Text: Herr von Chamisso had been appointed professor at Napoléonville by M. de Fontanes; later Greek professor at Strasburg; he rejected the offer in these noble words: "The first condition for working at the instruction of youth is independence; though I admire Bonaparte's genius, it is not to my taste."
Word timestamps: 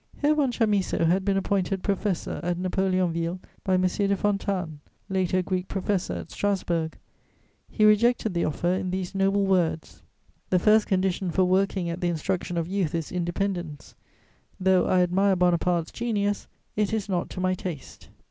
Herr 0.17 0.33
von 0.33 0.51
Chamisso 0.51 1.05
had 1.05 1.23
been 1.23 1.37
appointed 1.37 1.83
professor 1.83 2.39
at 2.41 2.57
Napoléonville 2.57 3.37
by 3.63 3.75
M. 3.75 3.81
de 3.83 4.15
Fontanes; 4.17 4.79
later 5.09 5.43
Greek 5.43 5.67
professor 5.67 6.13
at 6.15 6.31
Strasburg; 6.31 6.97
he 7.69 7.85
rejected 7.85 8.33
the 8.33 8.43
offer 8.43 8.73
in 8.73 8.89
these 8.89 9.13
noble 9.13 9.45
words: 9.45 10.01
"The 10.49 10.57
first 10.57 10.87
condition 10.87 11.29
for 11.29 11.45
working 11.45 11.87
at 11.87 12.01
the 12.01 12.09
instruction 12.09 12.57
of 12.57 12.67
youth 12.67 12.95
is 12.95 13.11
independence; 13.11 13.93
though 14.59 14.87
I 14.87 15.01
admire 15.01 15.35
Bonaparte's 15.35 15.91
genius, 15.91 16.47
it 16.75 16.91
is 16.93 17.07
not 17.07 17.29
to 17.29 17.39
my 17.39 17.53
taste." 17.53 18.09